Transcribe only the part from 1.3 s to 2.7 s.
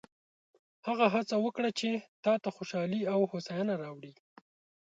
وکړه چې تا ته